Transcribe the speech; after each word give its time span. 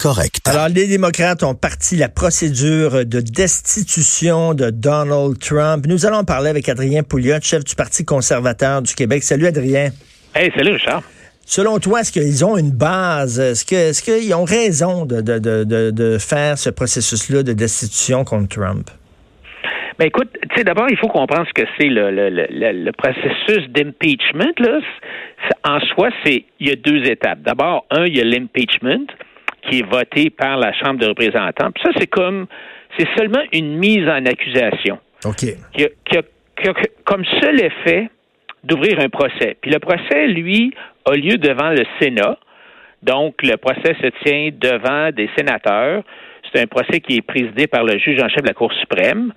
correct. 0.00 0.40
Alors, 0.46 0.68
les 0.68 0.86
démocrates 0.86 1.42
ont 1.42 1.54
parti 1.54 1.96
la 1.96 2.08
procédure 2.08 3.04
de 3.04 3.20
destitution 3.20 4.54
de 4.54 4.70
Donald 4.70 5.38
Trump. 5.38 5.86
Nous 5.86 6.06
allons 6.06 6.24
parler 6.24 6.50
avec 6.50 6.68
Adrien 6.68 7.02
Pouliot, 7.02 7.40
chef 7.42 7.64
du 7.64 7.74
Parti 7.74 8.04
conservateur 8.04 8.82
du 8.82 8.94
Québec. 8.94 9.22
Salut, 9.22 9.46
Adrien. 9.46 9.90
Hey, 10.34 10.52
salut, 10.56 10.72
Richard. 10.72 11.02
Selon 11.44 11.78
toi, 11.78 12.00
est-ce 12.00 12.10
qu'ils 12.10 12.44
ont 12.44 12.56
une 12.56 12.72
base? 12.72 13.38
Est-ce 13.38 13.64
que, 13.64 13.76
est-ce 13.76 14.02
qu'ils 14.02 14.34
ont 14.34 14.44
raison 14.44 15.06
de, 15.06 15.20
de, 15.20 15.38
de, 15.38 15.90
de 15.90 16.18
faire 16.18 16.58
ce 16.58 16.70
processus-là 16.70 17.44
de 17.44 17.52
destitution 17.52 18.24
contre 18.24 18.48
Trump? 18.48 18.90
Ben 19.98 20.06
écoute, 20.06 20.28
tu 20.50 20.56
sais, 20.56 20.64
d'abord, 20.64 20.88
il 20.90 20.96
faut 20.98 21.08
comprendre 21.08 21.46
ce 21.48 21.54
que 21.54 21.66
c'est 21.78 21.88
le, 21.88 22.10
le, 22.10 22.28
le, 22.28 22.46
le 22.50 22.92
processus 22.92 23.66
d'impeachment. 23.70 24.52
Là. 24.58 24.80
En 25.64 25.80
soi, 25.80 26.10
c'est 26.24 26.44
il 26.60 26.68
y 26.68 26.70
a 26.72 26.76
deux 26.76 27.08
étapes. 27.08 27.40
D'abord, 27.42 27.86
un, 27.90 28.04
il 28.04 28.16
y 28.16 28.20
a 28.20 28.24
l'impeachment 28.24 29.06
qui 29.68 29.80
est 29.80 29.86
voté 29.86 30.30
par 30.30 30.56
la 30.56 30.72
Chambre 30.72 30.98
de 31.00 31.06
représentants. 31.06 31.70
Puis 31.72 31.82
ça, 31.84 31.90
c'est 31.98 32.06
comme 32.06 32.46
c'est 32.98 33.08
seulement 33.16 33.42
une 33.52 33.76
mise 33.76 34.08
en 34.08 34.24
accusation. 34.24 34.98
OK. 35.24 35.44
Qui 35.72 35.84
a, 35.84 35.88
qui 36.04 36.18
a, 36.18 36.22
qui 36.60 36.68
a 36.68 36.72
comme 37.04 37.24
seul 37.42 37.60
effet 37.60 38.08
d'ouvrir 38.64 38.98
un 39.00 39.08
procès. 39.08 39.56
Puis 39.60 39.70
le 39.70 39.78
procès, 39.78 40.26
lui, 40.28 40.72
a 41.04 41.14
lieu 41.14 41.36
devant 41.36 41.70
le 41.70 41.84
Sénat. 42.00 42.38
Donc, 43.02 43.42
le 43.42 43.56
procès 43.56 43.94
se 44.02 44.08
tient 44.24 44.50
devant 44.52 45.10
des 45.12 45.28
sénateurs. 45.36 46.02
C'est 46.52 46.62
un 46.62 46.66
procès 46.66 47.00
qui 47.00 47.16
est 47.16 47.22
présidé 47.22 47.66
par 47.66 47.84
le 47.84 47.98
juge 47.98 48.20
en 48.20 48.28
chef 48.28 48.42
de 48.42 48.48
la 48.48 48.54
Cour 48.54 48.72
suprême, 48.72 49.32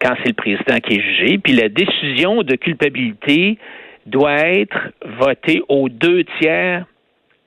quand 0.00 0.14
c'est 0.18 0.28
le 0.28 0.34
président 0.34 0.78
qui 0.78 0.98
est 0.98 1.02
jugé. 1.02 1.38
Puis 1.38 1.52
la 1.54 1.68
décision 1.68 2.42
de 2.42 2.54
culpabilité 2.56 3.58
doit 4.06 4.38
être 4.38 4.90
votée 5.18 5.62
aux 5.68 5.88
deux 5.88 6.24
tiers 6.40 6.84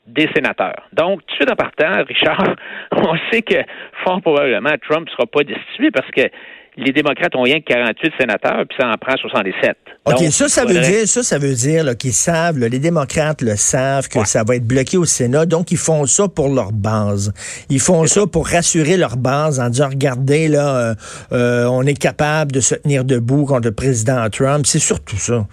des 0.07 0.27
sénateurs. 0.33 0.87
Donc, 0.91 1.21
tout 1.21 1.27
de 1.27 1.35
suite 1.35 1.51
en 1.51 1.55
partant, 1.55 2.03
Richard, 2.07 2.55
on 2.91 3.15
sait 3.31 3.41
que 3.41 3.55
fort 4.03 4.21
probablement 4.21 4.73
Trump 4.87 5.07
ne 5.07 5.11
sera 5.11 5.25
pas 5.25 5.43
destitué 5.43 5.91
parce 5.91 6.09
que 6.11 6.29
les 6.77 6.91
démocrates 6.91 7.35
ont 7.35 7.43
rien 7.43 7.59
que 7.59 7.65
48 7.65 8.13
sénateurs, 8.19 8.65
puis 8.67 8.77
ça 8.79 8.87
en 8.87 8.97
prend 8.97 9.15
77. 9.15 9.75
OK, 10.05 10.13
Donc, 10.13 10.31
ça, 10.31 10.49
ça 10.49 10.65
veut 10.65 10.79
dire, 10.79 11.07
ça, 11.07 11.21
ça 11.21 11.37
veut 11.37 11.53
dire 11.53 11.95
qu'ils 11.97 12.13
savent, 12.13 12.57
là, 12.57 12.67
les 12.67 12.79
démocrates 12.79 13.41
le 13.41 13.55
savent 13.55 14.09
que 14.09 14.19
ouais. 14.19 14.25
ça 14.25 14.43
va 14.43 14.55
être 14.55 14.67
bloqué 14.67 14.97
au 14.97 15.05
Sénat, 15.05 15.45
donc 15.45 15.71
ils 15.71 15.77
font 15.77 16.05
ça 16.05 16.27
pour 16.27 16.49
leur 16.49 16.71
base. 16.71 17.31
Ils 17.69 17.79
font 17.79 18.05
ça, 18.05 18.21
ça 18.21 18.27
pour 18.27 18.47
rassurer 18.47 18.97
leur 18.97 19.17
base 19.17 19.59
en 19.59 19.69
disant, 19.69 19.89
regardez, 19.89 20.47
là, 20.47 20.75
euh, 20.75 20.93
euh, 21.31 21.65
on 21.65 21.83
est 21.83 21.99
capable 21.99 22.51
de 22.51 22.59
se 22.59 22.75
tenir 22.75 23.05
debout 23.05 23.45
contre 23.45 23.67
le 23.67 23.75
président 23.75 24.27
Trump. 24.29 24.65
C'est 24.65 24.79
surtout 24.79 25.17
ça. 25.17 25.45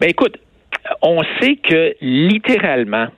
Ben 0.00 0.08
écoute, 0.08 0.36
on 1.02 1.20
sait 1.40 1.56
que 1.56 1.94
littéralement, 2.00 3.08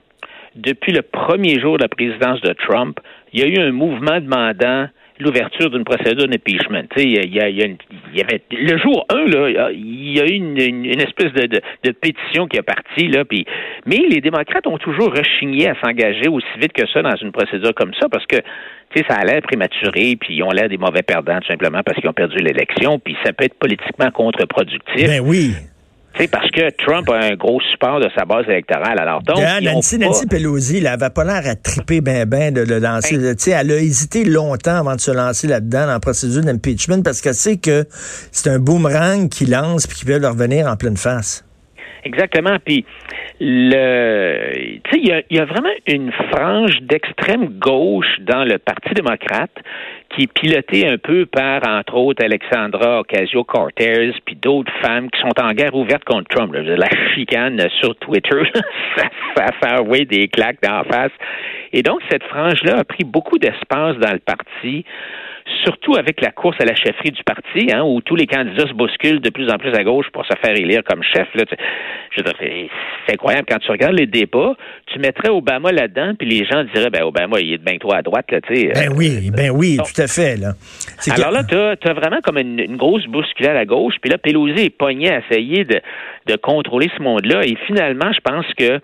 depuis 0.55 0.91
le 0.91 1.01
premier 1.01 1.59
jour 1.59 1.77
de 1.77 1.83
la 1.83 1.89
présidence 1.89 2.41
de 2.41 2.53
Trump, 2.53 2.99
il 3.33 3.39
y 3.39 3.43
a 3.43 3.47
eu 3.47 3.57
un 3.57 3.71
mouvement 3.71 4.19
demandant 4.19 4.87
l'ouverture 5.21 5.69
d'une 5.69 5.83
procédure 5.83 6.27
d'impeachment. 6.27 6.87
Il 6.97 7.11
y, 7.11 7.39
a, 7.39 7.47
il, 7.47 7.55
y 7.55 7.61
a 7.61 7.65
il 7.67 7.77
y 8.15 8.21
avait 8.21 8.41
le 8.51 8.77
jour 8.77 9.05
1, 9.09 9.15
là, 9.27 9.71
il 9.71 10.17
y 10.17 10.19
a 10.19 10.25
eu 10.25 10.33
une 10.33 10.99
espèce 10.99 11.31
de, 11.33 11.45
de, 11.45 11.61
de, 11.83 11.91
pétition 11.91 12.47
qui 12.47 12.57
est 12.57 12.63
partie, 12.63 13.07
là, 13.07 13.23
puis, 13.23 13.45
mais 13.85 13.97
les 14.09 14.19
démocrates 14.19 14.65
ont 14.65 14.79
toujours 14.79 15.13
rechigné 15.13 15.69
à 15.69 15.75
s'engager 15.79 16.27
aussi 16.27 16.47
vite 16.57 16.73
que 16.73 16.87
ça 16.87 17.01
dans 17.01 17.15
une 17.15 17.31
procédure 17.31 17.73
comme 17.75 17.93
ça 17.99 18.09
parce 18.09 18.25
que 18.25 18.37
ça 19.07 19.15
a 19.15 19.23
l'air 19.23 19.41
prématuré, 19.41 20.17
puis 20.19 20.35
ils 20.37 20.43
ont 20.43 20.51
l'air 20.51 20.67
des 20.67 20.77
mauvais 20.77 21.03
perdants 21.03 21.39
tout 21.39 21.47
simplement 21.47 21.81
parce 21.85 21.99
qu'ils 21.99 22.09
ont 22.09 22.13
perdu 22.13 22.37
l'élection, 22.37 22.99
puis 22.99 23.15
ça 23.23 23.31
peut 23.31 23.45
être 23.45 23.57
politiquement 23.57 24.11
contre-productif. 24.11 25.07
Ben 25.07 25.21
oui. 25.23 25.53
C'est 26.17 26.29
parce 26.29 26.49
que 26.51 26.69
Trump 26.83 27.09
a 27.09 27.17
un 27.17 27.35
gros 27.35 27.61
support 27.71 27.99
de 27.99 28.09
sa 28.15 28.25
base 28.25 28.45
électorale. 28.47 28.99
Alors, 28.99 29.21
donc, 29.23 29.39
Nancy, 29.61 29.97
pas... 29.97 30.05
Nancy 30.05 30.27
Pelosi, 30.27 30.77
elle 30.77 30.87
avait 30.87 31.09
pas 31.09 31.23
l'air 31.23 31.41
à 31.45 31.55
triper 31.55 32.01
ben 32.01 32.25
ben 32.25 32.53
de 32.53 32.61
le 32.61 32.79
lancer. 32.79 33.17
Ben, 33.17 33.35
elle 33.47 33.71
a 33.71 33.77
hésité 33.77 34.25
longtemps 34.25 34.75
avant 34.75 34.95
de 34.95 35.01
se 35.01 35.11
lancer 35.11 35.47
là-dedans 35.47 35.85
dans 35.85 35.93
la 35.93 35.99
procédure 35.99 36.41
d'impeachment 36.41 37.01
parce 37.01 37.21
qu'elle 37.21 37.33
sait 37.33 37.57
que 37.57 37.85
c'est 38.31 38.49
un 38.49 38.59
boomerang 38.59 39.29
qui 39.29 39.45
lance 39.45 39.87
puis 39.87 39.97
qui 39.97 40.05
peut 40.05 40.17
leur 40.17 40.33
revenir 40.33 40.67
en 40.67 40.75
pleine 40.75 40.97
face. 40.97 41.45
Exactement. 42.03 42.57
Puis, 42.63 42.85
tu 43.39 43.45
sais, 43.45 44.81
il 44.93 45.23
y, 45.29 45.35
y 45.35 45.39
a, 45.39 45.45
vraiment 45.45 45.69
une 45.87 46.11
frange 46.11 46.81
d'extrême 46.81 47.47
gauche 47.59 48.19
dans 48.21 48.43
le 48.43 48.57
Parti 48.57 48.93
démocrate 48.93 49.51
qui 50.15 50.23
est 50.23 50.33
pilotée 50.33 50.87
un 50.87 50.97
peu 50.97 51.25
par, 51.25 51.61
entre 51.67 51.95
autres, 51.95 52.23
Alexandra 52.23 52.99
Ocasio-Cortez, 53.01 54.11
puis 54.25 54.35
d'autres 54.35 54.71
femmes 54.81 55.09
qui 55.09 55.21
sont 55.21 55.41
en 55.41 55.51
guerre 55.53 55.73
ouverte 55.73 56.03
contre 56.03 56.27
Trump. 56.35 56.53
La 56.53 56.89
chicane 57.13 57.61
sur 57.79 57.95
Twitter, 57.97 58.43
ça, 58.95 59.03
ça 59.37 59.45
fait 59.61 59.79
envoyer 59.79 60.05
des 60.05 60.27
claques 60.27 60.61
d'en 60.61 60.83
face. 60.83 61.11
Et 61.73 61.83
donc, 61.83 62.01
cette 62.09 62.23
frange-là 62.23 62.79
a 62.79 62.83
pris 62.83 63.03
beaucoup 63.03 63.37
d'espace 63.37 63.97
dans 63.97 64.13
le 64.13 64.19
parti 64.19 64.85
surtout 65.63 65.95
avec 65.95 66.21
la 66.21 66.31
course 66.31 66.57
à 66.59 66.65
la 66.65 66.75
chefferie 66.75 67.11
du 67.11 67.23
parti, 67.23 67.71
hein, 67.73 67.83
où 67.83 68.01
tous 68.01 68.15
les 68.15 68.27
candidats 68.27 68.67
se 68.67 68.73
bousculent 68.73 69.21
de 69.21 69.29
plus 69.29 69.49
en 69.49 69.57
plus 69.57 69.73
à 69.73 69.83
gauche 69.83 70.07
pour 70.11 70.25
se 70.25 70.33
faire 70.41 70.55
élire 70.55 70.83
comme 70.83 71.03
chef. 71.03 71.27
Là, 71.35 71.43
je 72.11 72.21
c'est 73.05 73.13
incroyable 73.13 73.45
quand 73.49 73.59
tu 73.59 73.71
regardes 73.71 73.95
les 73.95 74.05
débats, 74.05 74.55
tu 74.87 74.99
mettrais 74.99 75.29
Obama 75.29 75.71
là-dedans, 75.71 76.13
puis 76.17 76.27
les 76.27 76.45
gens 76.45 76.63
diraient, 76.73 76.89
ben 76.89 77.03
Obama, 77.03 77.39
il 77.39 77.53
est 77.53 77.57
bien 77.57 77.77
trop 77.77 77.93
à 77.93 78.01
droite, 78.01 78.31
là, 78.31 78.41
tu 78.41 78.55
sais. 78.55 78.71
Ben 78.73 78.93
oui, 78.95 79.31
ben 79.35 79.51
oui, 79.51 79.77
donc, 79.77 79.87
tout 79.93 80.01
à 80.01 80.07
fait, 80.07 80.37
là. 80.37 80.53
Alors 81.13 81.29
que... 81.47 81.55
là, 81.55 81.75
tu 81.75 81.87
as, 81.87 81.93
vraiment 81.93 82.21
comme 82.21 82.37
une, 82.37 82.59
une, 82.59 82.77
grosse 82.77 83.05
bousculade 83.07 83.57
à 83.57 83.65
gauche, 83.65 83.95
puis 84.01 84.09
là, 84.09 84.17
Pelosi 84.17 84.65
est 84.65 84.77
pogné 84.77 85.09
à 85.11 85.19
essayer 85.19 85.63
de, 85.63 85.79
de 86.27 86.35
contrôler 86.35 86.89
ce 86.97 87.01
monde-là, 87.01 87.43
et 87.45 87.55
finalement, 87.67 88.11
je 88.11 88.19
pense 88.19 88.45
que 88.57 88.79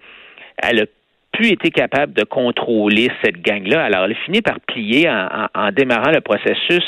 elle 0.57 0.81
a 0.81 0.85
été 1.45 1.69
capable 1.69 2.13
de 2.13 2.23
contrôler 2.23 3.09
cette 3.23 3.41
gang-là. 3.41 3.85
Alors, 3.85 4.05
elle 4.05 4.15
finit 4.25 4.41
par 4.41 4.59
plier 4.61 5.09
en, 5.09 5.71
démarrant 5.71 6.11
le 6.11 6.21
processus 6.21 6.83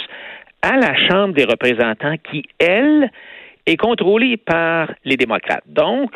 à 0.62 0.78
la 0.78 0.96
Chambre 1.08 1.34
des 1.34 1.46
représentants 1.46 2.16
qui, 2.30 2.44
elle, 2.60 3.10
est 3.66 3.78
contrôlée 3.78 4.38
par 4.38 4.92
les 5.06 5.16
démocrates. 5.16 5.64
Donc, 5.68 6.12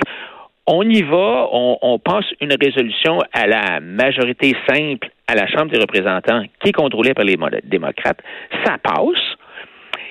on 0.66 0.83
y 0.83 1.01
va, 1.01 1.47
on, 1.51 1.77
on 1.81 1.99
passe 1.99 2.25
une 2.41 2.55
résolution 2.59 3.19
à 3.33 3.47
la 3.47 3.79
majorité 3.79 4.55
simple 4.67 5.09
à 5.27 5.35
la 5.35 5.47
Chambre 5.47 5.71
des 5.71 5.79
représentants 5.79 6.44
qui 6.61 6.69
est 6.69 6.73
contrôlée 6.73 7.13
par 7.13 7.25
les 7.25 7.38
démocrates. 7.63 8.21
Ça 8.65 8.77
passe. 8.81 9.38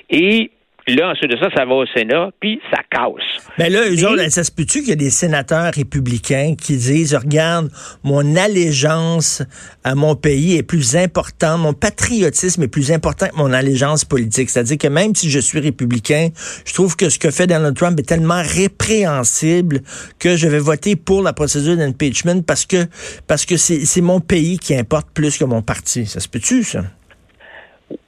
Et 0.09 0.51
Là, 0.85 1.11
ensuite 1.11 1.31
de 1.31 1.37
ça, 1.37 1.49
ça 1.55 1.63
va 1.63 1.75
au 1.75 1.85
Sénat, 1.85 2.31
puis 2.41 2.59
ça 2.69 2.81
casse. 2.89 3.47
Mais 3.57 3.69
là, 3.69 3.89
eux 3.89 4.05
autres, 4.05 4.29
ça 4.29 4.43
se 4.43 4.51
peut-tu 4.51 4.79
qu'il 4.79 4.89
y 4.89 4.93
a 4.93 4.95
des 4.95 5.11
sénateurs 5.11 5.73
républicains 5.73 6.55
qui 6.59 6.75
disent, 6.75 7.15
regarde, 7.15 7.69
mon 8.03 8.35
allégeance 8.35 9.41
à 9.85 9.95
mon 9.95 10.15
pays 10.15 10.57
est 10.57 10.63
plus 10.63 10.97
importante, 10.97 11.61
mon 11.61 11.73
patriotisme 11.73 12.63
est 12.63 12.67
plus 12.67 12.91
important 12.91 13.27
que 13.27 13.37
mon 13.37 13.53
allégeance 13.53 14.03
politique. 14.03 14.49
C'est-à-dire 14.49 14.77
que 14.77 14.89
même 14.89 15.15
si 15.15 15.29
je 15.29 15.39
suis 15.39 15.61
républicain, 15.61 16.29
je 16.65 16.73
trouve 16.73 16.97
que 16.97 17.07
ce 17.07 17.17
que 17.17 17.31
fait 17.31 17.47
Donald 17.47 17.77
Trump 17.77 17.97
est 17.97 18.07
tellement 18.07 18.41
répréhensible 18.43 19.83
que 20.19 20.35
je 20.35 20.49
vais 20.49 20.59
voter 20.59 20.97
pour 20.97 21.23
la 21.23 21.31
procédure 21.31 21.77
d'impeachment 21.77 22.43
parce 22.43 22.65
que 22.65 22.87
parce 23.25 23.45
que 23.45 23.55
c'est 23.55 24.01
mon 24.01 24.19
pays 24.19 24.59
qui 24.59 24.75
importe 24.75 25.07
plus 25.13 25.37
que 25.37 25.45
mon 25.45 25.61
parti. 25.61 26.05
Ça 26.05 26.19
se 26.19 26.27
peut-tu, 26.27 26.63
ça? 26.63 26.83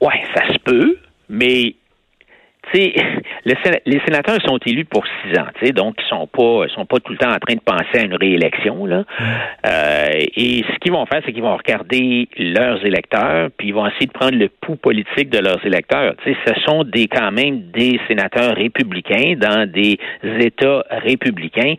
Ouais, 0.02 0.22
ça 0.34 0.46
se 0.52 0.58
peut, 0.60 0.98
mais 1.30 1.76
les 2.76 4.00
sénateurs 4.06 4.42
sont 4.46 4.58
élus 4.66 4.86
pour 4.86 5.06
six 5.06 5.38
ans, 5.40 5.48
donc 5.74 5.96
ils 6.00 6.10
sont 6.10 6.28
pas 6.28 6.68
sont 6.74 6.86
pas 6.86 6.98
tout 7.00 7.12
le 7.12 7.18
temps 7.18 7.32
en 7.32 7.40
train 7.40 7.56
de 7.56 7.62
penser 7.62 8.00
à 8.00 8.06
une 8.06 8.16
réélection. 8.16 8.86
Là. 8.86 9.04
Euh, 9.66 10.10
et 10.36 10.64
ce 10.64 10.80
qu'ils 10.80 10.92
vont 10.92 11.06
faire, 11.06 11.22
c'est 11.26 11.32
qu'ils 11.32 11.44
vont 11.44 11.56
regarder 11.56 12.28
leurs 12.38 12.84
électeurs, 12.86 13.50
puis 13.58 13.70
ils 13.70 13.74
vont 13.74 13.88
essayer 13.88 14.08
de 14.08 14.12
prendre 14.12 14.38
le 14.38 14.50
pouls 14.50 14.76
politique 14.76 15.30
de 15.30 15.40
leurs 15.40 15.64
électeurs. 15.66 16.16
sais, 16.24 16.36
ce 16.46 16.54
sont 16.62 16.84
des 16.84 17.08
quand 17.08 17.32
même 17.32 17.72
des 17.72 18.00
sénateurs 18.08 18.56
républicains 18.56 19.36
dans 19.38 19.70
des 19.70 19.98
États 20.24 20.84
républicains. 20.90 21.76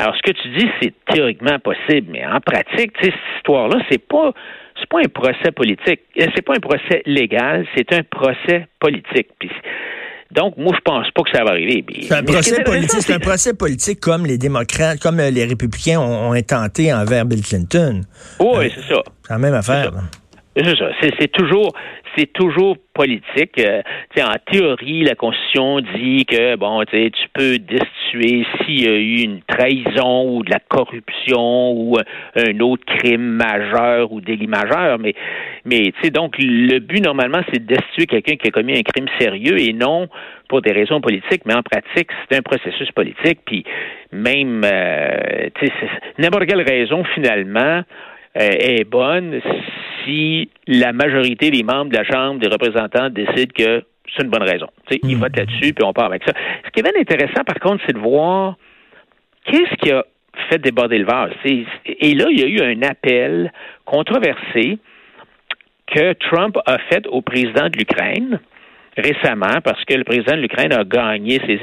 Alors, 0.00 0.14
ce 0.14 0.22
que 0.22 0.30
tu 0.30 0.48
dis, 0.50 0.68
c'est 0.80 0.92
théoriquement 1.12 1.58
possible, 1.58 2.08
mais 2.10 2.24
en 2.24 2.40
pratique, 2.40 2.92
cette 3.00 3.14
histoire-là, 3.36 3.80
c'est 3.90 4.06
pas 4.06 4.32
c'est 4.78 4.88
pas 4.88 5.00
un 5.00 5.08
procès 5.12 5.50
politique, 5.50 6.00
c'est 6.16 6.42
pas 6.42 6.54
un 6.54 6.60
procès 6.60 7.02
légal, 7.04 7.66
c'est 7.76 7.92
un 7.92 8.02
procès 8.04 8.68
politique. 8.78 9.26
Puis, 9.40 9.50
donc, 10.30 10.58
moi, 10.58 10.74
je 10.76 10.80
pense 10.82 11.10
pas 11.12 11.22
que 11.22 11.30
ça 11.30 11.42
va 11.42 11.52
arriver. 11.52 11.84
C'est 12.02 12.14
un, 12.14 12.22
procès 12.22 12.62
politique, 12.62 13.00
c'est 13.00 13.14
un 13.14 13.18
procès 13.18 13.54
politique 13.54 14.00
comme 14.00 14.26
les 14.26 14.36
démocrates, 14.36 15.00
comme 15.00 15.16
les 15.16 15.44
républicains 15.46 15.98
ont, 15.98 16.28
ont 16.28 16.32
intenté 16.32 16.92
envers 16.92 17.24
Bill 17.24 17.42
Clinton. 17.42 18.02
Oui, 18.38 18.46
euh, 18.46 18.68
c'est 18.74 18.94
ça. 18.94 19.02
C'est 19.26 19.32
la 19.32 19.38
même 19.38 19.54
affaire. 19.54 19.90
C'est 20.54 20.76
ça. 20.76 20.86
C'est 21.00 21.32
toujours, 21.32 21.72
c'est 22.16 22.32
toujours 22.32 22.76
politique. 22.94 23.58
Euh, 23.60 23.82
en 24.18 24.34
théorie, 24.50 25.04
la 25.04 25.14
Constitution 25.14 25.80
dit 25.80 26.24
que 26.24 26.56
bon, 26.56 26.82
tu 26.84 27.28
peux 27.32 27.58
destituer 27.58 28.44
s'il 28.58 28.82
y 28.82 28.88
a 28.88 28.96
eu 28.96 29.22
une 29.22 29.40
trahison 29.42 30.28
ou 30.28 30.42
de 30.42 30.50
la 30.50 30.58
corruption 30.58 31.72
ou 31.72 31.96
un 32.34 32.60
autre 32.60 32.84
crime 32.86 33.36
majeur 33.36 34.12
ou 34.12 34.20
délit 34.20 34.48
majeur, 34.48 34.98
mais 34.98 35.14
mais 35.64 35.92
donc 36.10 36.36
le 36.38 36.78
but 36.78 37.04
normalement 37.04 37.40
c'est 37.52 37.64
de 37.64 37.74
destituer 37.74 38.06
quelqu'un 38.06 38.36
qui 38.36 38.48
a 38.48 38.50
commis 38.50 38.78
un 38.78 38.82
crime 38.82 39.06
sérieux 39.18 39.60
et 39.60 39.72
non 39.72 40.08
pour 40.48 40.62
des 40.62 40.72
raisons 40.72 41.00
politiques, 41.00 41.42
mais 41.46 41.54
en 41.54 41.62
pratique 41.62 42.10
c'est 42.28 42.38
un 42.38 42.42
processus 42.42 42.90
politique. 42.92 43.40
Puis 43.44 43.64
même 44.12 44.62
euh, 44.64 45.48
n'importe 46.18 46.46
quelle 46.46 46.62
raison 46.62 47.04
finalement 47.14 47.82
euh, 47.82 47.82
est 48.38 48.84
bonne 48.84 49.40
si 50.04 50.48
la 50.66 50.92
majorité 50.92 51.50
des 51.50 51.62
membres 51.62 51.90
de 51.90 51.96
la 51.96 52.04
Chambre 52.04 52.40
des 52.40 52.48
représentants 52.48 53.10
décident 53.10 53.52
que 53.54 53.84
c'est 54.16 54.24
une 54.24 54.30
bonne 54.30 54.42
raison. 54.42 54.68
Ils 54.90 55.16
mm. 55.16 55.20
votent 55.20 55.36
là-dessus, 55.36 55.74
puis 55.74 55.84
on 55.84 55.92
part 55.92 56.06
avec 56.06 56.22
ça. 56.24 56.32
Ce 56.64 56.70
qui 56.70 56.80
est 56.80 56.82
bien 56.82 56.98
intéressant, 56.98 57.44
par 57.44 57.58
contre, 57.60 57.82
c'est 57.86 57.92
de 57.92 57.98
voir 57.98 58.56
qu'est-ce 59.44 59.74
qui 59.76 59.90
a 59.90 60.04
fait 60.48 60.58
déborder 60.58 60.98
le 60.98 61.04
vase. 61.04 61.32
Et 61.44 62.14
là, 62.14 62.26
il 62.30 62.40
y 62.40 62.42
a 62.42 62.46
eu 62.46 62.60
un 62.60 62.82
appel 62.82 63.52
controversé 63.84 64.78
que 65.86 66.12
Trump 66.14 66.56
a 66.66 66.78
fait 66.90 67.06
au 67.08 67.22
président 67.22 67.68
de 67.68 67.78
l'Ukraine 67.78 68.40
récemment 68.98 69.60
parce 69.62 69.84
que 69.84 69.94
le 69.94 70.04
président 70.04 70.36
de 70.36 70.42
l'Ukraine 70.42 70.72
a 70.72 70.84
gagné 70.84 71.40
ses, 71.46 71.58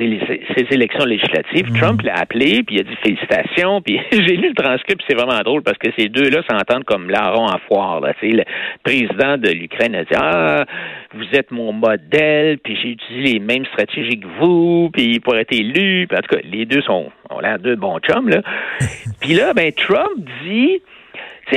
élections 0.71 1.05
législatives. 1.05 1.69
Mhm. 1.69 1.79
Trump 1.79 2.01
l'a 2.01 2.15
appelé, 2.15 2.63
puis 2.63 2.75
il 2.75 2.79
a 2.81 2.83
dit 2.83 2.95
félicitations. 3.03 3.81
Puis 3.81 3.99
j'ai 4.11 4.37
lu 4.37 4.49
le 4.49 4.55
transcript, 4.55 5.03
c'est 5.07 5.15
vraiment 5.15 5.39
drôle 5.41 5.61
parce 5.63 5.77
que 5.77 5.89
ces 5.97 6.09
deux-là 6.09 6.41
s'entendent 6.49 6.85
comme 6.85 7.09
larron 7.09 7.47
en 7.47 7.57
foire. 7.67 8.01
Là. 8.01 8.13
le 8.21 8.43
président 8.83 9.37
de 9.37 9.49
l'Ukraine 9.49 9.95
a 9.95 10.03
dit 10.03 10.15
Ah, 10.15 10.65
vous 11.13 11.25
êtes 11.33 11.51
mon 11.51 11.73
modèle, 11.73 12.57
puis 12.59 12.77
j'ai 12.81 12.89
utilisé 12.89 13.33
les 13.33 13.39
mêmes 13.39 13.65
stratégies 13.65 14.19
que 14.19 14.27
vous, 14.39 14.89
puis 14.93 15.19
pour 15.19 15.35
être 15.35 15.53
élu. 15.53 16.07
Puis 16.07 16.17
en 16.17 16.21
tout 16.21 16.35
cas, 16.35 16.41
les 16.43 16.65
deux 16.65 16.81
sont 16.81 17.11
ont 17.29 17.39
l'air 17.39 17.59
deux 17.59 17.75
bons 17.75 17.99
chums. 17.99 18.29
Là. 18.29 18.41
puis 19.21 19.33
là, 19.33 19.53
ben 19.53 19.71
Trump 19.73 20.17
dit 20.43 20.81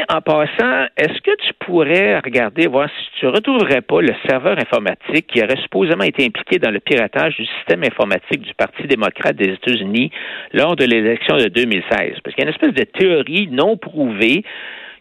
en 0.08 0.20
passant, 0.20 0.86
est-ce 0.96 1.20
que 1.22 1.34
tu 1.46 1.52
pourrais 1.60 2.18
regarder, 2.18 2.66
voir 2.66 2.88
si 2.88 3.18
tu 3.18 3.26
ne 3.26 3.30
retrouverais 3.30 3.80
pas 3.80 4.00
le 4.00 4.14
serveur 4.28 4.58
informatique 4.58 5.26
qui 5.26 5.42
aurait 5.42 5.60
supposément 5.62 6.04
été 6.04 6.24
impliqué 6.24 6.58
dans 6.58 6.70
le 6.70 6.80
piratage 6.80 7.36
du 7.36 7.46
système 7.46 7.82
informatique 7.84 8.42
du 8.42 8.54
Parti 8.54 8.86
démocrate 8.86 9.36
des 9.36 9.52
États-Unis 9.54 10.10
lors 10.52 10.76
de 10.76 10.84
l'élection 10.84 11.36
de 11.36 11.48
2016? 11.48 12.20
Parce 12.22 12.34
qu'il 12.34 12.44
y 12.44 12.46
a 12.46 12.50
une 12.50 12.54
espèce 12.54 12.74
de 12.74 12.84
théorie 12.84 13.48
non 13.50 13.76
prouvée 13.76 14.44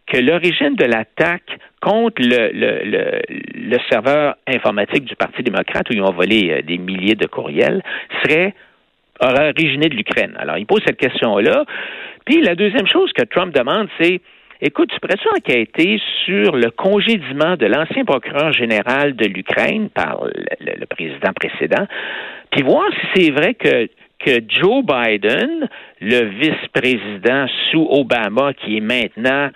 que 0.07 0.17
l'origine 0.17 0.75
de 0.75 0.85
l'attaque 0.85 1.57
contre 1.81 2.21
le, 2.21 3.77
serveur 3.91 4.35
informatique 4.47 5.03
du 5.03 5.15
Parti 5.15 5.43
démocrate, 5.43 5.89
où 5.89 5.93
ils 5.93 6.01
ont 6.01 6.13
volé 6.13 6.51
euh, 6.51 6.61
des 6.61 6.77
milliers 6.77 7.15
de 7.15 7.27
courriels, 7.27 7.83
serait 8.23 8.53
aurait 9.19 9.49
originé 9.49 9.89
de 9.89 9.95
l'Ukraine. 9.95 10.35
Alors, 10.37 10.57
il 10.57 10.65
pose 10.65 10.81
cette 10.85 10.97
question-là. 10.97 11.65
Puis 12.25 12.41
la 12.41 12.55
deuxième 12.55 12.87
chose 12.87 13.11
que 13.13 13.23
Trump 13.23 13.53
demande, 13.53 13.87
c'est 13.99 14.21
Écoute, 14.59 14.89
tu 14.91 14.99
pourrais-tu 14.99 15.27
enquêter 15.29 16.01
sur 16.25 16.55
le 16.55 16.71
congédiement 16.71 17.55
de 17.57 17.67
l'ancien 17.67 18.05
procureur 18.05 18.51
général 18.53 19.15
de 19.15 19.27
l'Ukraine 19.27 19.89
par 19.89 20.23
le, 20.25 20.85
président 20.85 21.31
précédent, 21.33 21.85
puis 22.51 22.63
voir 22.63 22.85
si 22.91 23.07
c'est 23.15 23.31
vrai 23.31 23.53
que 23.53 23.87
que 24.19 24.39
Joe 24.49 24.83
Biden, 24.83 25.69
le 26.01 26.25
vice-président 26.39 27.45
sous 27.69 27.87
Obama, 27.87 28.51
qui 28.53 28.77
est 28.77 28.81
maintenant 28.81 29.49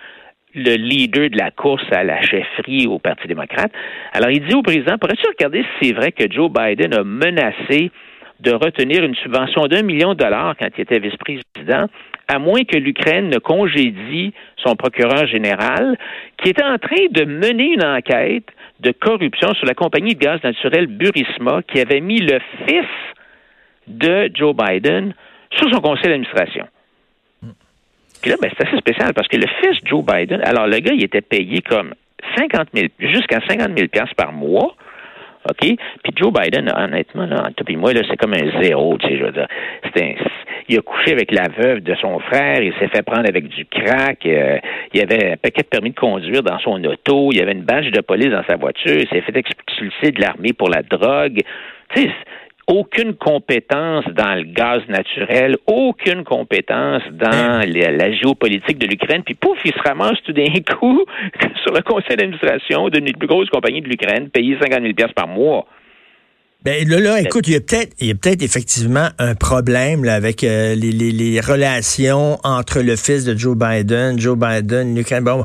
le 0.54 0.76
leader 0.76 1.30
de 1.30 1.36
la 1.36 1.50
course 1.50 1.84
à 1.90 2.04
la 2.04 2.22
chefferie 2.22 2.86
au 2.86 3.00
Parti 3.00 3.26
démocrate. 3.26 3.72
Alors, 4.12 4.30
il 4.30 4.46
dit 4.46 4.54
au 4.54 4.62
président, 4.62 4.98
pourrais-tu 4.98 5.26
regarder 5.26 5.62
si 5.62 5.88
c'est 5.88 5.94
vrai 5.94 6.12
que 6.12 6.30
Joe 6.30 6.48
Biden 6.48 6.94
a 6.94 7.02
menacé 7.02 7.90
de 8.38 8.52
retenir 8.52 9.02
une 9.04 9.14
subvention 9.16 9.66
d'un 9.66 9.82
million 9.82 10.14
de 10.14 10.18
dollars 10.18 10.54
quand 10.58 10.68
il 10.76 10.82
était 10.82 10.98
vice-président 10.98 11.88
à 12.32 12.38
moins 12.38 12.64
que 12.64 12.78
l'Ukraine 12.78 13.28
ne 13.28 13.38
congédie 13.38 14.32
son 14.56 14.74
procureur 14.74 15.26
général, 15.26 15.98
qui 16.38 16.48
était 16.48 16.64
en 16.64 16.78
train 16.78 17.06
de 17.10 17.24
mener 17.24 17.74
une 17.74 17.84
enquête 17.84 18.48
de 18.80 18.90
corruption 18.92 19.52
sur 19.54 19.66
la 19.66 19.74
compagnie 19.74 20.14
de 20.14 20.18
gaz 20.18 20.42
naturel 20.42 20.86
Burisma, 20.86 21.62
qui 21.62 21.80
avait 21.80 22.00
mis 22.00 22.18
le 22.18 22.38
fils 22.66 22.86
de 23.86 24.30
Joe 24.34 24.56
Biden 24.56 25.14
sous 25.58 25.70
son 25.70 25.80
conseil 25.80 26.10
d'administration. 26.10 26.66
Puis 28.22 28.30
là, 28.30 28.36
ben, 28.40 28.50
c'est 28.56 28.66
assez 28.66 28.78
spécial 28.78 29.12
parce 29.14 29.28
que 29.28 29.36
le 29.36 29.46
fils 29.60 29.78
Joe 29.84 30.04
Biden, 30.04 30.40
alors 30.42 30.66
le 30.66 30.78
gars, 30.78 30.92
il 30.94 31.04
était 31.04 31.20
payé 31.20 31.60
comme 31.60 31.92
50 32.38 32.68
000, 32.72 32.86
jusqu'à 32.98 33.40
50 33.46 33.76
000 33.76 33.88
par 34.16 34.32
mois 34.32 34.74
OK? 35.48 35.60
Puis 35.60 36.12
Joe 36.16 36.32
Biden, 36.32 36.70
honnêtement, 36.74 37.26
là, 37.26 37.44
entre 37.48 37.64
et 37.68 37.76
moi, 37.76 37.92
là, 37.92 38.02
c'est 38.08 38.16
comme 38.16 38.34
un 38.34 38.62
zéro, 38.62 38.96
tu 38.98 39.08
sais, 39.08 39.18
je 39.18 39.24
veux 39.24 39.32
dire. 39.32 39.48
il 40.68 40.78
a 40.78 40.82
couché 40.82 41.12
avec 41.12 41.32
la 41.32 41.48
veuve 41.48 41.80
de 41.80 41.94
son 41.96 42.18
frère, 42.20 42.62
il 42.62 42.72
s'est 42.74 42.88
fait 42.88 43.02
prendre 43.02 43.28
avec 43.28 43.48
du 43.48 43.64
crack, 43.66 44.24
euh, 44.26 44.58
il 44.92 45.00
avait 45.02 45.32
un 45.32 45.36
paquet 45.36 45.62
de 45.62 45.68
permis 45.68 45.90
de 45.90 45.98
conduire 45.98 46.42
dans 46.42 46.58
son 46.60 46.82
auto, 46.84 47.30
il 47.32 47.42
avait 47.42 47.52
une 47.52 47.64
badge 47.64 47.90
de 47.90 48.00
police 48.00 48.30
dans 48.30 48.44
sa 48.48 48.56
voiture, 48.56 48.96
il 48.98 49.08
s'est 49.08 49.20
fait 49.22 49.36
expulser 49.36 50.12
de 50.12 50.20
l'armée 50.20 50.52
pour 50.52 50.68
la 50.68 50.82
drogue. 50.82 51.40
Tu 51.94 52.02
sais, 52.02 52.10
aucune 52.66 53.14
compétence 53.14 54.04
dans 54.14 54.36
le 54.36 54.44
gaz 54.44 54.82
naturel, 54.88 55.56
aucune 55.66 56.24
compétence 56.24 57.02
dans 57.10 57.60
la, 57.66 58.12
géopolitique 58.12 58.78
de 58.78 58.86
l'Ukraine, 58.86 59.22
puis 59.24 59.34
pouf, 59.34 59.58
il 59.64 59.72
se 59.72 59.82
ramasse 59.82 60.22
tout 60.24 60.32
d'un 60.32 60.44
coup 60.78 61.04
sur 61.64 61.74
le 61.74 61.82
conseil 61.82 62.16
d'administration 62.16 62.88
d'une 62.88 63.04
des 63.04 63.12
plus 63.12 63.28
grosses 63.28 63.50
compagnies 63.50 63.82
de 63.82 63.88
l'Ukraine, 63.88 64.30
payé 64.30 64.56
50 64.60 64.82
000 64.82 65.08
par 65.14 65.28
mois. 65.28 65.66
Ben 66.64 66.88
là, 66.88 67.00
là, 67.00 67.20
écoute, 67.20 67.48
il 67.48 67.54
y 67.54 67.56
a 67.56 67.60
peut-être, 67.60 67.92
il 67.98 68.06
y 68.06 68.10
a 68.12 68.14
peut-être 68.14 68.40
effectivement 68.40 69.08
un 69.18 69.34
problème 69.34 70.04
là, 70.04 70.14
avec 70.14 70.44
euh, 70.44 70.76
les, 70.76 70.92
les, 70.92 71.10
les, 71.10 71.40
relations 71.40 72.38
entre 72.44 72.82
le 72.82 72.94
fils 72.94 73.24
de 73.24 73.36
Joe 73.36 73.56
Biden, 73.56 74.16
Joe 74.20 74.38
Biden, 74.38 74.94
l'Ukraine. 74.94 75.24
Bon, 75.24 75.44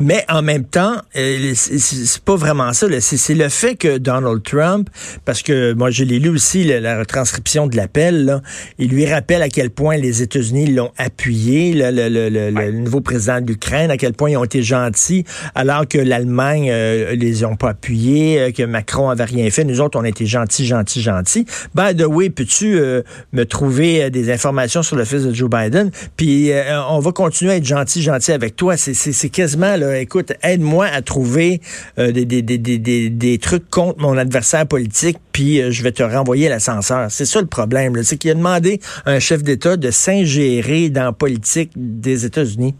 mais 0.00 0.24
en 0.30 0.40
même 0.40 0.64
temps, 0.64 0.96
euh, 1.16 1.52
c'est 1.54 2.22
pas 2.22 2.36
vraiment 2.36 2.72
ça. 2.72 2.86
C'est 3.00 3.34
le 3.34 3.50
fait 3.50 3.76
que 3.76 3.98
Donald 3.98 4.42
Trump, 4.42 4.88
parce 5.26 5.42
que 5.42 5.74
moi 5.74 5.90
je 5.90 6.02
l'ai 6.02 6.18
lu 6.18 6.30
aussi 6.30 6.64
la, 6.64 6.98
retranscription 6.98 7.66
de 7.66 7.76
l'appel, 7.76 8.40
il 8.78 8.88
lui 8.88 9.04
rappelle 9.04 9.42
à 9.42 9.50
quel 9.50 9.68
point 9.68 9.98
les 9.98 10.22
États-Unis 10.22 10.72
l'ont 10.72 10.92
appuyé, 10.96 11.74
le, 11.74 11.90
le, 11.90 12.30
le, 12.30 12.72
nouveau 12.72 13.02
président 13.02 13.42
de 13.42 13.48
l'Ukraine, 13.48 13.90
à 13.90 13.98
quel 13.98 14.14
point 14.14 14.30
ils 14.30 14.38
ont 14.38 14.44
été 14.44 14.62
gentils, 14.62 15.24
alors 15.54 15.86
que 15.86 15.98
l'Allemagne 15.98 16.70
euh, 16.70 17.14
les 17.14 17.44
ont 17.44 17.56
pas 17.56 17.70
appuyés, 17.70 18.40
euh, 18.40 18.50
que 18.50 18.62
Macron 18.62 19.10
avait 19.10 19.24
rien 19.24 19.50
fait. 19.50 19.64
Nous 19.64 19.82
autres, 19.82 19.98
on 20.00 20.04
a 20.04 20.08
été 20.08 20.24
gentils 20.24 20.53
gentil, 20.62 21.02
gentil, 21.02 21.46
By 21.74 21.94
the 21.96 22.06
way, 22.06 22.30
peux-tu 22.30 22.78
euh, 22.78 23.02
me 23.32 23.44
trouver 23.44 24.04
euh, 24.04 24.10
des 24.10 24.30
informations 24.30 24.82
sur 24.82 24.96
le 24.96 25.04
fils 25.04 25.24
de 25.24 25.34
Joe 25.34 25.50
Biden? 25.50 25.90
Puis 26.16 26.52
euh, 26.52 26.80
on 26.88 27.00
va 27.00 27.12
continuer 27.12 27.52
à 27.52 27.56
être 27.56 27.64
gentil, 27.64 28.02
gentil 28.02 28.32
avec 28.32 28.54
toi. 28.54 28.76
C'est 28.76 29.28
quasiment, 29.30 29.76
là, 29.76 29.98
écoute, 29.98 30.32
aide-moi 30.42 30.86
à 30.86 31.02
trouver 31.02 31.60
des, 31.96 32.12
des, 32.12 32.42
des, 32.42 32.58
des, 32.58 33.10
des 33.10 33.38
trucs 33.38 33.68
contre 33.70 34.00
mon 34.00 34.16
adversaire 34.16 34.66
politique, 34.66 35.16
puis 35.32 35.72
je 35.72 35.82
vais 35.82 35.92
te 35.92 36.02
renvoyer 36.02 36.48
l'ascenseur. 36.48 37.10
C'est 37.10 37.24
ça 37.24 37.40
le 37.40 37.46
problème. 37.46 38.00
C'est 38.02 38.18
qu'il 38.18 38.30
a 38.30 38.34
demandé 38.34 38.80
à 39.04 39.12
un 39.12 39.18
chef 39.18 39.42
d'État 39.42 39.76
de 39.76 39.90
s'ingérer 39.90 40.90
dans 40.90 41.04
la 41.04 41.12
politique 41.12 41.70
des 41.76 42.24
États-Unis. 42.24 42.74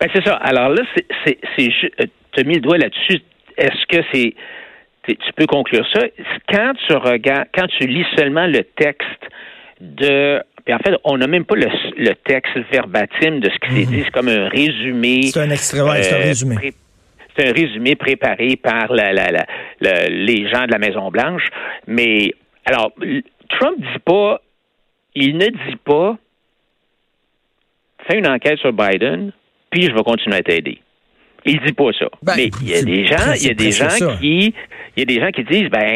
Ben 0.00 0.08
c'est 0.12 0.24
ça. 0.24 0.34
Alors 0.34 0.68
là, 0.70 0.82
c'est, 1.24 1.38
tu 1.56 2.40
as 2.40 2.44
mis 2.44 2.56
le 2.56 2.60
doigt 2.60 2.78
là-dessus. 2.78 3.22
Est-ce 3.56 3.86
que 3.88 4.02
c'est 4.12 4.34
tu 5.14 5.32
peux 5.34 5.46
conclure 5.46 5.86
ça. 5.92 6.00
Quand 6.48 6.72
tu 6.86 6.94
regardes, 6.94 7.46
quand 7.54 7.66
tu 7.78 7.86
lis 7.86 8.06
seulement 8.16 8.46
le 8.46 8.62
texte 8.62 9.06
de 9.80 10.42
puis 10.66 10.74
en 10.74 10.78
fait, 10.78 10.96
on 11.04 11.16
n'a 11.16 11.28
même 11.28 11.44
pas 11.44 11.54
le, 11.54 12.14
texte 12.24 12.58
verbatim 12.72 13.38
de 13.38 13.48
ce 13.48 13.58
qui 13.60 13.74
s'est 13.74 13.86
mhm. 13.86 13.96
dit. 13.96 14.02
C'est 14.04 14.10
comme 14.10 14.28
un 14.28 14.48
résumé. 14.48 15.22
C'est 15.22 15.40
un 15.40 15.50
extrait, 15.50 16.02
c'est 16.02 16.12
un 16.12 16.18
euh, 16.18 16.24
résumé. 16.24 16.74
c'est 17.36 17.48
un 17.48 17.52
résumé 17.52 17.94
préparé 17.94 18.56
par 18.56 18.92
la, 18.92 19.12
la, 19.12 19.46
les 20.08 20.48
gens 20.48 20.66
de 20.66 20.72
la 20.72 20.78
Maison 20.78 21.08
Blanche. 21.12 21.46
Mais 21.86 22.34
alors, 22.64 22.90
Trump 23.48 23.78
dit 23.78 24.00
pas, 24.04 24.40
il 25.14 25.38
ne 25.38 25.46
dit 25.46 25.76
pas, 25.84 26.18
fais 28.08 28.18
une 28.18 28.26
enquête 28.26 28.58
sur 28.58 28.72
Biden, 28.72 29.30
puis 29.70 29.82
je 29.82 29.92
vais 29.92 30.02
continuer 30.02 30.38
à 30.38 30.42
t'aider. 30.42 30.80
Il 31.46 31.60
dit 31.60 31.72
pas 31.72 31.92
ça. 31.96 32.06
Ben, 32.22 32.32
mais 32.36 32.50
il 32.60 32.68
y 32.68 32.74
a 32.74 32.82
des 32.82 33.04
gens, 33.04 33.32
il 33.36 33.46
y 33.46 33.50
a 33.50 33.54
des 33.54 33.70
gens 33.70 34.16
qui, 34.18 34.52
il 34.96 34.98
y 34.98 35.02
a 35.02 35.04
des 35.04 35.20
gens 35.20 35.30
qui 35.30 35.44
disent, 35.44 35.70
ben, 35.70 35.94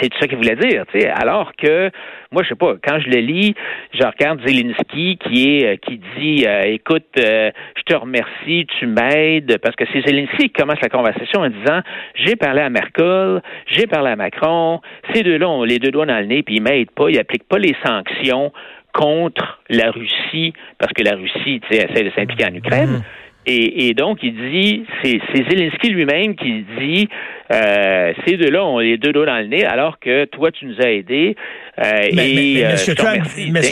c'est 0.00 0.10
tout 0.10 0.18
ça 0.20 0.26
qu'il 0.26 0.36
voulait 0.36 0.56
dire, 0.56 0.84
tu 0.92 1.00
sais. 1.00 1.08
Alors 1.08 1.52
que, 1.56 1.90
moi, 2.30 2.42
je 2.42 2.50
sais 2.50 2.54
pas, 2.54 2.74
quand 2.86 3.00
je 3.00 3.08
le 3.08 3.20
lis, 3.20 3.54
je 3.94 4.04
regarde 4.04 4.46
Zelensky 4.46 5.16
qui 5.18 5.48
est, 5.48 5.66
euh, 5.66 5.76
qui 5.76 6.00
dit, 6.18 6.44
euh, 6.46 6.62
écoute, 6.66 7.06
euh, 7.18 7.50
je 7.76 7.82
te 7.84 7.94
remercie, 7.94 8.66
tu 8.78 8.86
m'aides, 8.86 9.58
parce 9.62 9.76
que 9.76 9.84
c'est 9.92 10.06
Zelensky 10.06 10.48
qui 10.48 10.50
commence 10.50 10.80
la 10.82 10.90
conversation 10.90 11.40
en 11.40 11.48
disant, 11.48 11.80
j'ai 12.14 12.36
parlé 12.36 12.60
à 12.60 12.68
Merkel, 12.68 13.40
j'ai 13.66 13.86
parlé 13.86 14.10
à 14.10 14.16
Macron, 14.16 14.82
ces 15.14 15.22
deux-là 15.22 15.48
ont 15.48 15.62
les 15.62 15.78
deux 15.78 15.90
doigts 15.90 16.06
dans 16.06 16.18
le 16.18 16.26
nez, 16.26 16.42
puis 16.42 16.56
ils 16.56 16.62
m'aident 16.62 16.90
pas, 16.90 17.08
ils 17.08 17.18
appliquent 17.18 17.48
pas 17.48 17.58
les 17.58 17.74
sanctions 17.82 18.52
contre 18.92 19.60
la 19.70 19.90
Russie, 19.90 20.52
parce 20.78 20.92
que 20.92 21.02
la 21.02 21.16
Russie, 21.16 21.60
tu 21.60 21.76
sais, 21.76 21.88
essaie 21.90 22.04
de 22.04 22.10
s'impliquer 22.10 22.44
en 22.44 22.54
Ukraine. 22.54 22.98
Mm-hmm. 22.98 23.23
Et, 23.46 23.92
donc, 23.94 24.18
il 24.22 24.34
dit, 24.34 24.84
c'est 25.02 25.20
Zelensky 25.50 25.90
lui-même 25.90 26.34
qui 26.34 26.64
dit, 26.78 27.08
euh, 27.52 28.12
ces 28.26 28.36
deux-là 28.36 28.64
ont 28.64 28.78
les 28.78 28.96
deux 28.96 29.12
doigts 29.12 29.26
dans 29.26 29.38
le 29.38 29.46
nez, 29.46 29.64
alors 29.64 29.98
que 29.98 30.24
toi, 30.26 30.50
tu 30.50 30.66
nous 30.66 30.80
as 30.80 30.90
aidés. 30.90 31.36
Euh, 31.78 32.08
mais, 32.14 32.30
et, 32.32 32.64
mais, 32.64 32.76
ce 32.76 32.92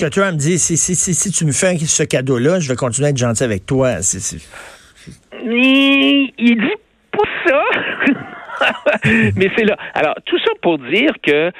que 0.04 0.10
tu 0.10 0.20
me 0.20 0.36
dit, 0.36 0.58
si, 0.58 0.76
si, 0.76 0.94
si, 0.94 1.14
si, 1.14 1.32
tu 1.32 1.46
me 1.46 1.52
fais 1.52 1.76
ce 1.78 2.02
cadeau-là, 2.02 2.60
je 2.60 2.68
vais 2.68 2.76
continuer 2.76 3.08
à 3.08 3.10
être 3.10 3.16
gentil 3.16 3.44
avec 3.44 3.64
toi. 3.64 3.96
Il, 5.44 6.32
il 6.38 6.56
dit 6.56 6.76
pas 7.10 7.24
ça. 7.46 7.64
mais 9.36 9.50
c'est 9.56 9.64
là. 9.64 9.76
Alors, 9.94 10.14
tout 10.26 10.38
ça 10.38 10.52
pour 10.60 10.78
dire 10.78 11.12
que 11.22 11.50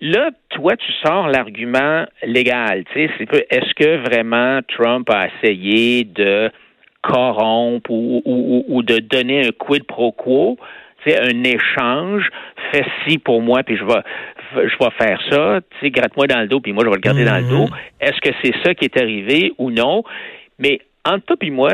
Là, 0.00 0.30
toi, 0.50 0.76
tu 0.76 0.92
sors 1.04 1.26
l'argument 1.26 2.06
légal. 2.22 2.84
Est-ce 2.94 3.74
que 3.74 3.96
vraiment 4.08 4.60
Trump 4.68 5.10
a 5.10 5.26
essayé 5.26 6.04
de 6.04 6.50
corrompre 7.08 7.90
ou, 7.90 8.82
de 8.82 8.98
donner 8.98 9.46
un 9.46 9.50
quid 9.50 9.84
pro 9.84 10.12
quo. 10.12 10.58
C'est 11.06 11.18
un 11.18 11.44
échange, 11.44 12.28
fais 12.72 12.84
ci 13.06 13.18
pour 13.18 13.40
moi, 13.40 13.62
puis 13.62 13.76
je 13.76 13.84
vais, 13.84 14.02
je 14.54 14.76
vais 14.78 14.90
faire 14.98 15.20
ça, 15.30 15.60
tu 15.70 15.78
sais, 15.80 15.90
gratte-moi 15.90 16.26
dans 16.26 16.40
le 16.40 16.48
dos, 16.48 16.60
puis 16.60 16.72
moi, 16.72 16.82
je 16.84 16.90
vais 16.90 16.96
le 16.96 17.00
garder 17.00 17.24
dans 17.24 17.38
le 17.38 17.48
dos. 17.48 17.66
Mhm. 17.66 17.76
Est-ce 18.00 18.20
que 18.20 18.34
c'est 18.42 18.52
ça 18.64 18.74
qui 18.74 18.86
est 18.86 19.00
arrivé 19.00 19.52
ou 19.58 19.70
non? 19.70 20.02
Mais 20.58 20.80
entre 21.04 21.24
toi 21.24 21.36
et 21.40 21.50
moi, 21.50 21.70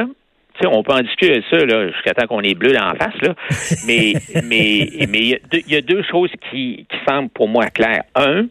sais, 0.60 0.66
on 0.66 0.82
peut 0.82 0.92
en 0.92 1.00
discuter 1.00 1.40
de 1.40 1.44
ça 1.50 1.58
jusqu'à 1.92 2.12
temps 2.12 2.26
qu'on 2.26 2.42
est 2.42 2.54
bleu 2.54 2.72
dans 2.72 2.86
la 2.86 2.94
face, 2.94 3.20
là. 3.22 3.34
Mais 3.86 4.14
mais 4.44 4.88
mais 5.08 5.40
il 5.52 5.68
y, 5.68 5.76
a 5.76 5.80
deux 5.80 6.02
choses 6.02 6.30
qui, 6.50 6.86
qui 6.88 6.96
semblent 7.08 7.30
pour 7.30 7.48
moi 7.48 7.66
claires. 7.66 8.04
Un, 8.14 8.46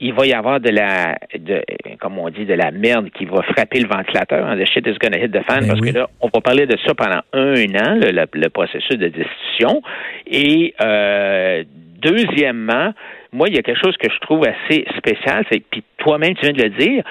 il 0.00 0.12
va 0.12 0.26
y 0.26 0.32
avoir 0.32 0.60
de 0.60 0.70
la, 0.70 1.16
de, 1.38 1.62
comme 1.98 2.18
on 2.18 2.28
dit, 2.28 2.44
de 2.44 2.54
la 2.54 2.70
merde 2.70 3.08
qui 3.10 3.24
va 3.24 3.42
frapper 3.42 3.80
le 3.80 3.88
ventilateur. 3.88 4.56
The 4.56 4.66
shit 4.66 4.86
is 4.86 4.98
gonna 5.00 5.18
hit 5.18 5.32
the 5.32 5.42
fan. 5.48 5.60
Ben 5.60 5.68
parce 5.68 5.80
que 5.80 5.94
là, 5.94 6.08
on 6.20 6.28
va 6.28 6.40
parler 6.40 6.66
de 6.66 6.76
ça 6.86 6.94
pendant 6.94 7.22
un 7.32 7.64
an, 7.74 7.98
le, 8.00 8.48
processus 8.48 8.98
de 8.98 9.08
destitution. 9.08 9.82
Et 10.26 10.74
euh, 10.82 11.64
deuxièmement, 12.00 12.92
moi, 13.32 13.48
il 13.48 13.56
y 13.56 13.58
a 13.58 13.62
quelque 13.62 13.82
chose 13.82 13.96
que 13.96 14.10
je 14.12 14.18
trouve 14.20 14.44
assez 14.46 14.86
spécial, 14.96 15.44
c'est 15.50 15.60
puis 15.60 15.82
toi-même, 15.98 16.34
tu 16.34 16.42
viens 16.42 16.52
de 16.52 16.62
le 16.62 16.70
dire. 16.70 17.04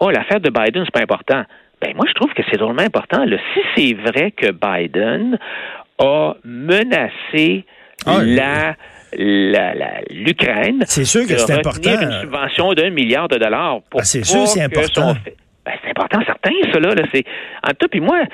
Oh, 0.00 0.10
l'affaire 0.10 0.40
de 0.40 0.50
Biden, 0.50 0.84
c'est 0.84 0.92
pas 0.92 1.02
important. 1.02 1.44
Ben 1.80 1.94
moi, 1.96 2.04
je 2.08 2.14
trouve 2.14 2.32
que 2.32 2.42
c'est 2.50 2.58
drôlement 2.58 2.82
important. 2.82 3.24
Si 3.26 3.60
c'est 3.76 3.94
vrai 3.94 4.30
que 4.30 4.52
Biden 4.52 5.38
a 5.98 6.34
menacé 6.44 7.64
ah, 8.06 8.18
la 8.24 8.74
l'Ukraine. 9.18 10.84
C'est 10.86 11.04
sûr 11.04 11.26
que 11.26 11.36
c'est 11.36 11.52
important. 11.52 11.90
une 11.90 12.20
subvention 12.20 12.72
d'un 12.72 12.90
milliard 12.90 13.28
de 13.28 13.38
dollars 13.38 13.80
pour. 13.90 14.00
Ah, 14.00 14.04
c'est 14.04 14.24
sûr, 14.24 14.46
c'est 14.46 14.62
important. 14.62 15.14
Ben, 15.64 15.74
c'est 15.82 15.90
important, 15.90 16.20
certain, 16.26 16.50
ça, 16.72 16.80
là. 16.80 16.94
c'est... 17.14 17.24
En 17.62 17.70
tout, 17.78 17.86
puis 17.88 18.00
moi, 18.00 18.24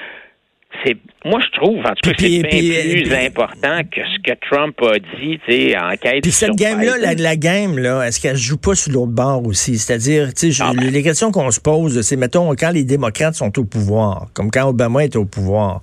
c'est 0.85 0.97
moi 1.25 1.41
je 1.41 1.59
trouve 1.59 1.79
en 1.79 1.95
tout 1.95 2.11
cas 2.11 2.17
c'est 2.19 2.29
bien 2.29 2.43
plus 2.43 3.13
important 3.13 3.81
que 3.91 4.01
ce 4.01 4.23
que 4.23 4.39
Trump 4.49 4.77
a 4.83 4.99
dit, 4.99 5.39
tu 5.47 5.53
sais, 5.53 5.77
en 5.77 5.91
quête. 5.97 6.23
Puis 6.23 6.33
cette 6.33 6.55
game 6.55 6.81
là, 6.81 7.15
la, 7.15 7.37
game 7.37 7.79
là, 7.79 8.03
est-ce 8.03 8.21
qu'elle 8.21 8.37
joue 8.37 8.57
pas 8.57 8.75
sur 8.75 8.93
l'autre 8.93 9.13
bord 9.13 9.45
aussi? 9.47 9.79
C'est-à-dire, 9.79 10.33
tu 10.35 10.53
sais, 10.53 10.63
ah, 10.65 10.73
ben. 10.75 10.91
les 10.91 11.03
questions 11.03 11.31
qu'on 11.33 11.51
se 11.51 11.61
pose, 11.61 12.01
c'est 12.03 12.17
mettons 12.17 12.55
quand 12.55 12.71
les 12.71 12.85
démocrates 12.85 13.35
sont 13.35 13.57
au 13.59 13.65
pouvoir, 13.65 14.29
comme 14.33 14.51
quand 14.51 14.69
Obama 14.69 15.05
est 15.05 15.17
au 15.17 15.25
pouvoir, 15.25 15.81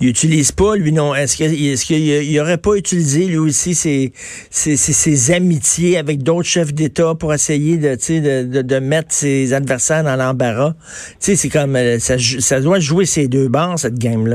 il 0.00 0.08
utilise 0.08 0.52
pas 0.52 0.76
lui 0.76 0.92
non. 0.92 1.14
Est-ce 1.14 1.36
qu'il 1.36 1.72
est-ce 1.72 1.84
qu'il 1.84 2.40
aurait 2.40 2.58
pas 2.58 2.74
utilisé 2.74 3.26
lui 3.26 3.38
aussi 3.38 3.74
ses 3.74 4.12
ses, 4.50 4.76
ses, 4.76 5.32
amitiés 5.32 5.96
avec 5.96 6.22
d'autres 6.22 6.48
chefs 6.48 6.74
d'État 6.74 7.14
pour 7.14 7.32
essayer 7.32 7.76
de, 7.76 7.94
tu 7.94 8.04
sais, 8.04 8.20
de, 8.20 8.62
de, 8.62 8.78
mettre 8.78 9.12
ses 9.12 9.52
adversaires 9.52 10.04
dans 10.04 10.16
l'embarras? 10.16 10.72
Tu 10.72 11.16
sais, 11.20 11.36
c'est 11.36 11.48
comme 11.48 11.76
euh, 11.76 11.98
ça, 11.98 12.16
ça 12.18 12.60
doit 12.60 12.80
jouer 12.80 13.06
ces 13.06 13.28
deux 13.28 13.48
bords 13.48 13.72
cette 13.76 13.98
game 13.98 14.26
là. 14.26 14.31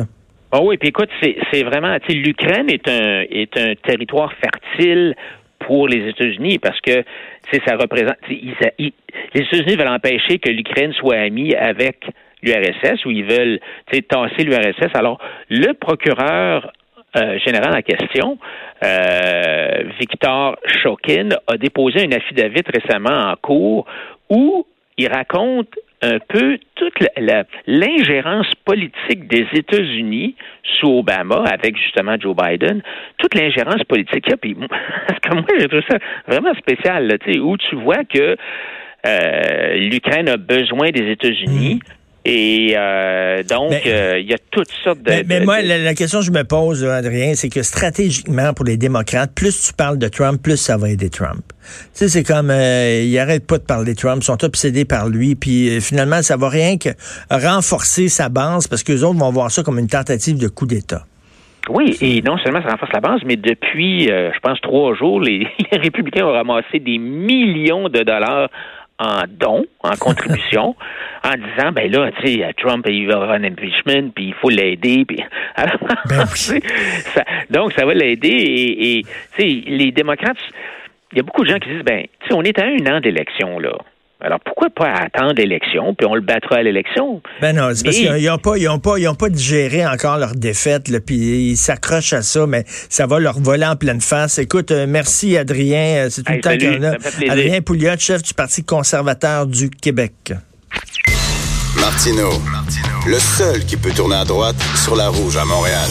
Ah 0.51 0.61
oui, 0.61 0.77
puis 0.77 0.89
écoute, 0.89 1.09
c'est 1.21 1.63
vraiment, 1.63 1.97
tu 1.99 2.13
sais, 2.13 2.13
l'Ukraine 2.13 2.69
est 2.69 2.87
un 2.87 3.25
est 3.29 3.57
un 3.57 3.75
territoire 3.75 4.31
fertile 4.33 5.13
pour 5.59 5.89
les 5.89 6.07
États-Unis 6.09 6.57
parce 6.59 6.79
que 6.79 7.03
ça 7.65 7.75
représente. 7.75 8.15
les 8.29 8.93
États-Unis 9.35 9.75
veulent 9.75 9.87
empêcher 9.89 10.39
que 10.39 10.49
l'Ukraine 10.49 10.93
soit 10.93 11.17
amie 11.17 11.53
avec 11.53 12.05
l'URSS 12.43 13.05
ou 13.05 13.11
ils 13.11 13.25
veulent 13.25 13.59
tasser 14.07 14.43
l'URSS. 14.43 14.93
Alors, 14.93 15.19
le 15.49 15.73
procureur 15.73 16.71
euh, 17.17 17.39
général 17.39 17.75
en 17.75 17.81
question, 17.81 18.37
euh, 18.83 19.83
Victor 19.99 20.57
Shokin, 20.81 21.29
a 21.47 21.57
déposé 21.57 22.05
un 22.05 22.11
affidavit 22.11 22.63
récemment 22.73 23.31
en 23.31 23.35
cours 23.35 23.85
où 24.29 24.65
il 24.97 25.07
raconte 25.11 25.73
un 26.01 26.19
peu 26.27 26.59
toute 26.75 26.93
l'ingérence 27.65 28.53
politique 28.65 29.27
des 29.27 29.47
États-Unis 29.53 30.35
sous 30.63 30.99
Obama, 30.99 31.43
avec 31.51 31.75
justement 31.77 32.17
Joe 32.19 32.35
Biden, 32.35 32.81
toute 33.17 33.33
l'ingérence 33.33 33.83
politique. 33.83 34.25
Puis, 34.41 34.55
parce 35.07 35.19
que 35.19 35.33
moi, 35.33 35.45
j'ai 35.59 35.67
trouvé 35.67 35.83
ça 35.89 35.97
vraiment 36.27 36.53
spécial, 36.55 37.07
là, 37.07 37.15
où 37.41 37.57
tu 37.57 37.75
vois 37.75 38.03
que 38.03 38.37
euh, 39.05 39.75
l'Ukraine 39.75 40.29
a 40.29 40.37
besoin 40.37 40.89
des 40.89 41.11
États-Unis. 41.11 41.75
Mm. 41.75 41.96
Et 42.29 42.73
euh, 42.75 43.41
donc, 43.43 43.71
euh, 43.85 44.19
il 44.19 44.29
y 44.29 44.33
a 44.33 44.37
toutes 44.51 44.69
sortes 44.83 45.01
de... 45.01 45.23
Mais, 45.25 45.39
moi, 45.39 45.61
La, 45.61 45.93
question 45.93 46.19
que 46.19 46.25
je 46.25 46.31
me 46.31 46.43
pose, 46.43 46.83
Adrien, 46.83 47.35
c'est 47.35 47.47
que 47.47 47.63
stratégiquement, 47.63 48.51
pour 48.53 48.65
les 48.65 48.75
démocrates, 48.75 49.31
plus 49.33 49.67
tu 49.67 49.73
parles 49.73 49.97
de 49.97 50.09
Trump, 50.09 50.41
plus 50.43 50.57
ça 50.57 50.75
va 50.75 50.89
aider 50.89 51.09
Trump. 51.09 51.41
Tu 51.47 51.53
sais, 51.93 52.09
c'est 52.09 52.23
comme, 52.25 52.49
euh, 52.51 53.01
ils 53.01 53.17
arrêtent 53.17 53.47
pas 53.47 53.59
de 53.59 53.63
parler 53.63 53.93
de 53.93 53.97
Trump, 53.97 54.17
ils 54.21 54.25
sont 54.25 54.43
obsédés 54.43 54.83
par 54.83 55.07
lui, 55.07 55.35
puis 55.35 55.79
finalement, 55.79 56.21
ça 56.21 56.35
va 56.35 56.49
rien 56.49 56.77
que 56.77 56.89
renforcer 57.31 58.09
sa 58.09 58.27
base, 58.27 58.67
parce 58.67 58.83
que 58.83 58.91
les 58.91 59.05
autres 59.05 59.19
vont 59.19 59.31
voir 59.31 59.49
ça 59.49 59.63
comme 59.63 59.79
une 59.79 59.87
tentative 59.87 60.37
de 60.37 60.49
coup 60.49 60.65
d'État. 60.65 61.05
Oui, 61.69 61.95
et 62.01 62.21
non 62.23 62.37
seulement 62.39 62.61
ça 62.61 62.71
renforce 62.71 62.91
la 62.91 62.99
base, 62.99 63.21
mais 63.25 63.37
depuis, 63.37 64.07
je 64.07 64.39
pense, 64.41 64.59
trois 64.59 64.93
jours, 64.95 65.21
les, 65.21 65.47
les 65.71 65.77
républicains 65.77 66.25
ont 66.25 66.33
ramassé 66.33 66.79
des 66.79 66.97
millions 66.97 67.87
de 67.87 68.03
dollars 68.03 68.49
en 68.99 69.23
don, 69.27 69.65
en 69.83 69.95
contribution, 69.97 70.75
en 71.23 71.33
disant 71.33 71.71
ben 71.71 71.91
là, 71.91 72.11
tu 72.19 72.27
sais, 72.27 72.53
Trump 72.57 72.85
il 72.89 73.07
va 73.07 73.15
avoir 73.15 73.31
un 73.31 73.43
impeachment, 73.43 74.11
puis 74.11 74.27
il 74.27 74.33
faut 74.33 74.49
l'aider, 74.49 75.05
puis 75.07 75.23
ben 76.09 76.25
ça, 76.25 77.23
donc 77.49 77.73
ça 77.73 77.85
va 77.85 77.93
l'aider 77.93 78.29
et, 78.29 78.97
et 78.97 79.03
tu 79.03 79.09
sais, 79.37 79.63
les 79.67 79.91
démocrates, 79.91 80.37
il 81.11 81.17
y 81.17 81.19
a 81.21 81.23
beaucoup 81.23 81.43
de 81.43 81.49
gens 81.49 81.59
qui 81.59 81.69
disent 81.69 81.83
ben, 81.83 82.05
tu 82.21 82.27
sais, 82.27 82.33
on 82.33 82.43
est 82.43 82.57
à 82.59 82.65
un 82.65 82.97
an 82.97 82.99
d'élection 82.99 83.59
là. 83.59 83.77
Alors 84.19 84.39
pourquoi 84.43 84.69
pas 84.71 84.91
attendre 84.91 85.33
l'élection, 85.37 85.93
puis 85.93 86.07
on 86.07 86.15
le 86.15 86.21
battra 86.21 86.57
à 86.57 86.63
l'élection? 86.63 87.21
Ben 87.39 87.55
non, 87.55 87.69
c'est 87.75 87.83
parce 87.83 87.95
qu'ils 87.95 88.25
n'ont 88.25 88.37
pas, 88.39 88.57
ils 88.57 88.67
ont 88.67 88.79
pas, 88.79 88.97
ils 88.97 89.07
ont 89.07 89.15
pas 89.15 89.29
digéré 89.29 89.85
encore 89.85 90.17
leur 90.17 90.33
défaite, 90.33 90.85
puis 91.05 91.51
ils 91.51 91.57
s'accrochent 91.57 92.13
à 92.13 92.23
ça, 92.23 92.47
mais 92.47 92.63
ça 92.65 93.05
va 93.05 93.19
leur 93.19 93.39
voler 93.39 93.65
en 93.65 93.75
pleine 93.75 94.01
face. 94.01 94.39
Écoute, 94.39 94.71
euh, 94.71 94.87
merci 94.87 95.37
Adrien, 95.37 96.05
euh, 96.05 96.09
c'est 96.09 96.23
tout 96.23 96.33
le 96.33 96.41
temps 96.41 96.57
qu'on 96.57 96.83
a. 96.83 97.31
Adrien 97.31 97.61
Pouliot, 97.61 97.97
chef 97.99 98.23
du 98.23 98.33
Parti 98.33 98.63
conservateur 98.63 99.45
du 99.45 99.69
Québec. 99.69 100.33
Martino, 101.79 102.29
le 103.07 103.19
seul 103.19 103.63
qui 103.65 103.77
peut 103.77 103.91
tourner 103.91 104.15
à 104.15 104.25
droite 104.25 104.55
sur 104.83 104.95
la 104.95 105.09
rouge 105.09 105.37
à 105.37 105.45
Montréal. 105.45 105.89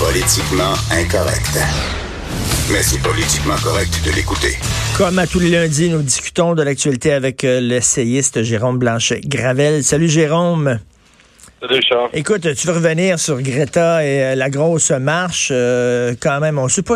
Politiquement 0.00 0.74
incorrect 0.90 1.58
mais 2.70 2.82
c'est 2.82 3.00
politiquement 3.02 3.56
correct 3.62 4.00
de 4.04 4.10
l'écouter. 4.12 4.56
Comme 4.96 5.18
à 5.18 5.26
tous 5.26 5.40
les 5.40 5.50
lundis, 5.50 5.90
nous 5.90 6.02
discutons 6.02 6.54
de 6.54 6.62
l'actualité 6.62 7.12
avec 7.12 7.42
euh, 7.42 7.58
l'essayiste 7.58 8.44
Jérôme 8.44 8.78
Blanchet-Gravel. 8.78 9.82
Salut 9.82 10.08
Jérôme. 10.08 10.78
Salut 11.60 11.80
Charles. 11.82 12.10
Écoute, 12.12 12.54
tu 12.54 12.66
veux 12.68 12.74
revenir 12.74 13.18
sur 13.18 13.42
Greta 13.42 14.06
et 14.06 14.22
euh, 14.22 14.34
la 14.36 14.50
grosse 14.50 14.92
marche. 14.92 15.48
Euh, 15.50 16.14
quand 16.20 16.38
même, 16.38 16.60
on 16.60 16.64
ne 16.64 16.68
sait 16.68 16.82
pas 16.82 16.92